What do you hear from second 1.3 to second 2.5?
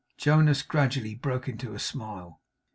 into a smile.